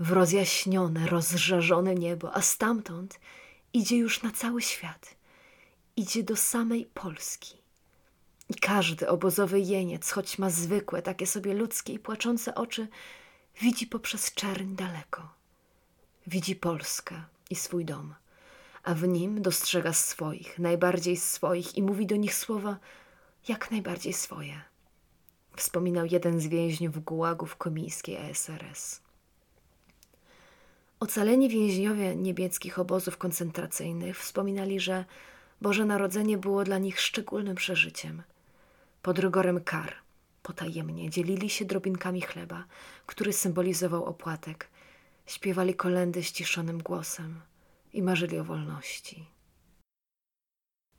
w 0.00 0.10
rozjaśnione, 0.10 1.06
rozżarzone 1.06 1.94
niebo, 1.94 2.36
a 2.36 2.42
stamtąd 2.42 3.20
idzie 3.72 3.96
już 3.96 4.22
na 4.22 4.30
cały 4.30 4.62
świat. 4.62 5.16
Idzie 5.96 6.22
do 6.22 6.36
samej 6.36 6.86
Polski. 6.94 7.56
I 8.48 8.54
każdy 8.54 9.08
obozowy 9.08 9.60
jeniec, 9.60 10.10
choć 10.10 10.38
ma 10.38 10.50
zwykłe, 10.50 11.02
takie 11.02 11.26
sobie 11.26 11.54
ludzkie 11.54 11.92
i 11.92 11.98
płaczące 11.98 12.54
oczy, 12.54 12.88
widzi 13.60 13.86
poprzez 13.86 14.34
czerń 14.34 14.74
daleko. 14.74 15.28
Widzi 16.26 16.56
Polskę 16.56 17.22
i 17.50 17.54
swój 17.56 17.84
dom 17.84 18.14
a 18.86 18.94
w 18.94 19.08
nim 19.08 19.42
dostrzega 19.42 19.92
swoich, 19.92 20.58
najbardziej 20.58 21.16
swoich 21.16 21.76
i 21.76 21.82
mówi 21.82 22.06
do 22.06 22.16
nich 22.16 22.34
słowa 22.34 22.78
jak 23.48 23.70
najbardziej 23.70 24.12
swoje. 24.12 24.60
Wspominał 25.56 26.06
jeden 26.06 26.40
z 26.40 26.46
więźniów 26.46 27.04
gułagów 27.04 27.56
komijskiej 27.56 28.16
ASRS. 28.16 29.00
Ocaleni 31.00 31.48
więźniowie 31.48 32.16
niemieckich 32.16 32.78
obozów 32.78 33.16
koncentracyjnych 33.16 34.18
wspominali, 34.18 34.80
że 34.80 35.04
Boże 35.60 35.84
Narodzenie 35.84 36.38
było 36.38 36.64
dla 36.64 36.78
nich 36.78 37.00
szczególnym 37.00 37.54
przeżyciem. 37.54 38.22
Pod 39.02 39.18
rygorem 39.18 39.60
kar, 39.64 39.94
potajemnie 40.42 41.10
dzielili 41.10 41.50
się 41.50 41.64
drobinkami 41.64 42.20
chleba, 42.20 42.64
który 43.06 43.32
symbolizował 43.32 44.04
opłatek. 44.04 44.68
Śpiewali 45.26 45.74
kolendy 45.74 46.22
ściszonym 46.22 46.82
głosem 46.82 47.40
i 47.96 48.02
marzyli 48.02 48.38
o 48.38 48.44
wolności. 48.44 49.26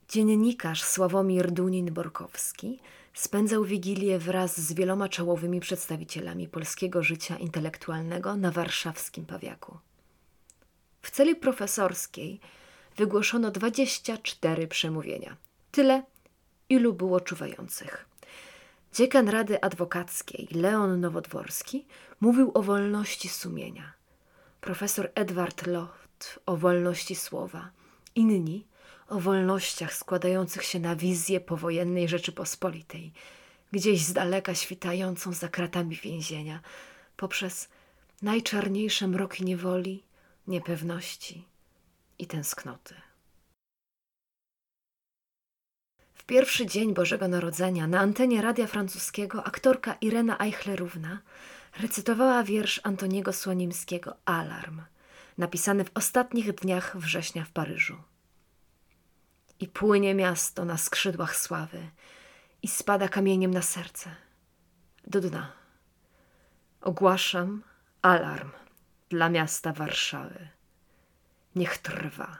Dziennikarz 0.08 0.84
Sławomir 0.84 1.52
Dunin-Borkowski 1.52 2.78
spędzał 3.14 3.64
Wigilię 3.64 4.18
wraz 4.18 4.60
z 4.60 4.72
wieloma 4.72 5.08
czołowymi 5.08 5.60
przedstawicielami 5.60 6.48
polskiego 6.48 7.02
życia 7.02 7.36
intelektualnego 7.36 8.36
na 8.36 8.50
warszawskim 8.50 9.26
Pawiaku. 9.26 9.78
W 11.02 11.10
celi 11.10 11.36
profesorskiej 11.36 12.40
wygłoszono 12.96 13.50
24 13.50 14.68
przemówienia. 14.68 15.36
Tyle, 15.70 16.02
ilu 16.68 16.92
było 16.92 17.20
czuwających. 17.20 18.08
Dziekan 18.94 19.28
Rady 19.28 19.60
Adwokackiej 19.60 20.48
Leon 20.52 21.00
Nowodworski 21.00 21.86
mówił 22.20 22.50
o 22.54 22.62
wolności 22.62 23.28
sumienia. 23.28 23.92
Profesor 24.60 25.10
Edward 25.14 25.66
O 26.46 26.56
wolności 26.56 27.14
słowa, 27.16 27.70
inni 28.14 28.66
o 29.08 29.20
wolnościach 29.20 29.94
składających 29.94 30.64
się 30.64 30.80
na 30.80 30.96
wizję 30.96 31.40
powojennej 31.40 32.08
Rzeczypospolitej, 32.08 33.12
gdzieś 33.72 34.04
z 34.04 34.12
daleka 34.12 34.54
świtającą 34.54 35.32
za 35.32 35.48
kratami 35.48 35.96
więzienia, 35.96 36.60
poprzez 37.16 37.68
najczarniejsze 38.22 39.06
mroki 39.06 39.44
niewoli, 39.44 40.02
niepewności 40.46 41.44
i 42.18 42.26
tęsknoty. 42.26 42.94
W 46.14 46.24
pierwszy 46.24 46.66
dzień 46.66 46.94
Bożego 46.94 47.28
Narodzenia 47.28 47.86
na 47.86 48.00
antenie 48.00 48.42
radia 48.42 48.66
francuskiego 48.66 49.44
aktorka 49.44 49.96
Irena 50.00 50.38
Eichlerówna 50.38 51.18
recytowała 51.80 52.42
wiersz 52.44 52.80
Antoniego 52.84 53.32
Słonimskiego 53.32 54.16
Alarm– 54.24 54.82
napisany 55.38 55.84
w 55.84 55.90
ostatnich 55.94 56.54
dniach 56.54 56.96
września 56.96 57.44
w 57.44 57.50
Paryżu. 57.50 57.96
I 59.60 59.68
płynie 59.68 60.14
miasto 60.14 60.64
na 60.64 60.76
skrzydłach 60.76 61.36
sławy 61.36 61.90
i 62.62 62.68
spada 62.68 63.08
kamieniem 63.08 63.54
na 63.54 63.62
serce, 63.62 64.14
do 65.06 65.20
dna. 65.20 65.52
Ogłaszam 66.80 67.62
alarm 68.02 68.50
dla 69.08 69.28
miasta 69.28 69.72
Warszawy. 69.72 70.48
Niech 71.54 71.78
trwa. 71.78 72.38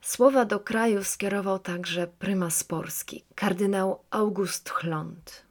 Słowa 0.00 0.44
do 0.44 0.60
kraju 0.60 1.04
skierował 1.04 1.58
także 1.58 2.06
prymas 2.06 2.64
Polski, 2.64 3.24
kardynał 3.34 4.04
August 4.10 4.70
Chlont. 4.70 5.46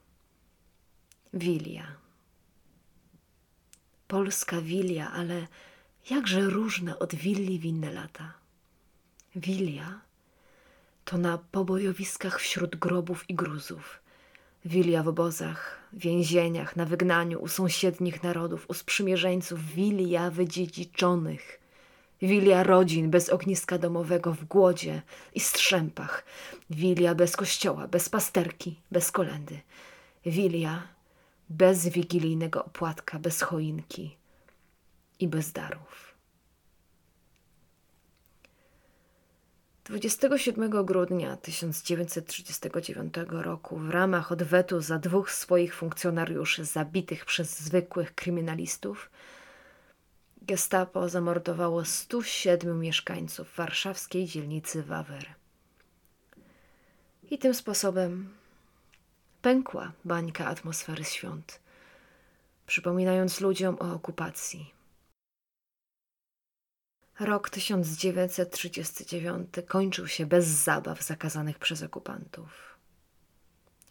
Wilia 1.34 2.01
polska 4.12 4.60
wilia, 4.60 5.12
ale 5.12 5.46
jakże 6.10 6.40
różna 6.40 6.98
od 6.98 7.14
willi 7.14 7.58
w 7.58 7.64
inne 7.64 7.92
lata. 7.92 8.32
Wilia 9.36 10.00
to 11.04 11.18
na 11.18 11.38
pobojowiskach 11.38 12.40
wśród 12.40 12.76
grobów 12.76 13.30
i 13.30 13.34
gruzów. 13.34 14.00
Wilia 14.64 15.02
w 15.02 15.08
obozach, 15.08 15.78
więzieniach, 15.92 16.76
na 16.76 16.84
wygnaniu 16.84 17.42
u 17.42 17.48
sąsiednich 17.48 18.22
narodów, 18.22 18.64
u 18.68 18.74
sprzymierzeńców, 18.74 19.66
wilia 19.74 20.30
wydziedziczonych. 20.30 21.60
Wilia 22.22 22.62
rodzin 22.62 23.10
bez 23.10 23.28
ogniska 23.28 23.78
domowego 23.78 24.32
w 24.32 24.44
głodzie 24.44 25.02
i 25.34 25.40
strzępach. 25.40 26.24
Wilia 26.70 27.14
bez 27.14 27.36
kościoła, 27.36 27.88
bez 27.88 28.08
pasterki, 28.08 28.76
bez 28.90 29.12
kolendy. 29.12 29.60
Wilia 30.26 30.82
bez 31.52 31.88
wigilijnego 31.88 32.64
opłatka, 32.64 33.18
bez 33.18 33.42
choinki 33.42 34.16
i 35.20 35.28
bez 35.28 35.52
darów. 35.52 36.14
27 39.84 40.84
grudnia 40.84 41.36
1939 41.36 43.14
roku 43.28 43.76
w 43.76 43.90
ramach 43.90 44.32
odwetu 44.32 44.80
za 44.80 44.98
dwóch 44.98 45.30
swoich 45.30 45.74
funkcjonariuszy 45.74 46.64
zabitych 46.64 47.24
przez 47.24 47.60
zwykłych 47.60 48.14
kryminalistów 48.14 49.10
Gestapo 50.42 51.08
zamordowało 51.08 51.84
107 51.84 52.80
mieszkańców 52.80 53.56
warszawskiej 53.56 54.26
dzielnicy 54.26 54.82
Wawer. 54.82 55.26
I 57.30 57.38
tym 57.38 57.54
sposobem 57.54 58.28
pękła 59.42 59.92
bańka 60.04 60.46
atmosfery 60.46 61.04
świąt, 61.04 61.60
przypominając 62.66 63.40
ludziom 63.40 63.76
o 63.80 63.94
okupacji. 63.94 64.74
Rok 67.20 67.50
1939 67.50 69.48
kończył 69.68 70.08
się 70.08 70.26
bez 70.26 70.46
zabaw 70.46 71.02
zakazanych 71.02 71.58
przez 71.58 71.82
okupantów. 71.82 72.78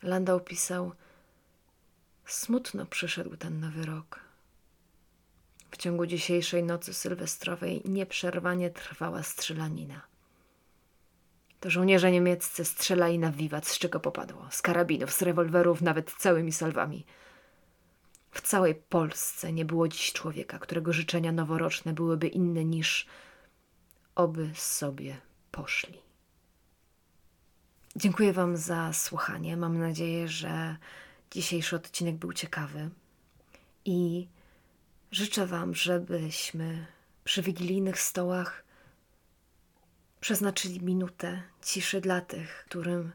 Landau 0.03 0.39
pisał: 0.39 0.91
Smutno 2.25 2.85
przyszedł 2.85 3.37
ten 3.37 3.59
nowy 3.59 3.85
rok. 3.85 4.19
W 5.71 5.77
ciągu 5.77 6.05
dzisiejszej 6.05 6.63
nocy 6.63 6.93
sylwestrowej 6.93 7.81
nieprzerwanie 7.85 8.69
trwała 8.69 9.23
strzelanina. 9.23 10.10
To 11.61 11.69
żołnierze 11.69 12.11
niemieccy 12.11 12.65
strzelali 12.65 13.19
na 13.19 13.31
wiwat, 13.31 13.67
z 13.67 13.79
czego 13.79 13.99
popadło. 13.99 14.47
Z 14.51 14.61
karabinów, 14.61 15.13
z 15.13 15.21
rewolwerów, 15.21 15.81
nawet 15.81 16.11
całymi 16.11 16.51
salwami. 16.51 17.05
W 18.31 18.41
całej 18.41 18.75
Polsce 18.75 19.53
nie 19.53 19.65
było 19.65 19.87
dziś 19.87 20.13
człowieka, 20.13 20.59
którego 20.59 20.93
życzenia 20.93 21.31
noworoczne 21.31 21.93
byłyby 21.93 22.27
inne 22.27 22.65
niż 22.65 23.07
oby 24.15 24.49
sobie 24.55 25.17
poszli. 25.51 25.97
Dziękuję 27.95 28.33
Wam 28.33 28.57
za 28.57 28.93
słuchanie. 28.93 29.57
Mam 29.57 29.79
nadzieję, 29.79 30.27
że 30.27 30.77
dzisiejszy 31.31 31.75
odcinek 31.75 32.15
był 32.15 32.33
ciekawy 32.33 32.89
i 33.85 34.27
Życzę 35.11 35.47
Wam, 35.47 35.75
żebyśmy 35.75 36.87
przy 37.23 37.41
wigilijnych 37.41 37.99
stołach 37.99 38.63
przeznaczyli 40.21 40.81
minutę 40.81 41.43
ciszy 41.61 42.01
dla 42.01 42.21
tych, 42.21 42.65
którym 42.65 43.11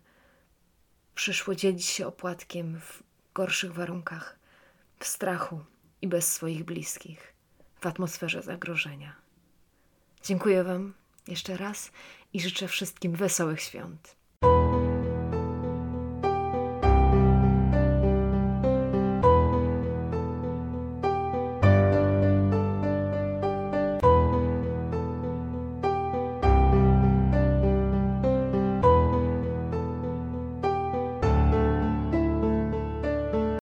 przyszło 1.15 1.55
dzielić 1.55 1.87
się 1.87 2.07
opłatkiem 2.07 2.81
w 2.81 3.03
gorszych 3.35 3.73
warunkach, 3.73 4.39
w 4.99 5.07
strachu 5.07 5.65
i 6.03 6.09
bez 6.09 6.33
swoich 6.33 6.65
bliskich, 6.65 7.35
w 7.81 7.87
atmosferze 7.87 8.43
zagrożenia. 8.43 9.17
Dziękuję 10.23 10.65
Wam 10.65 10.95
jeszcze 11.29 11.57
raz 11.57 11.91
i 12.33 12.41
życzę 12.41 12.69
wszystkim 12.69 13.13
wesołych 13.13 13.61
świąt. 13.61 14.16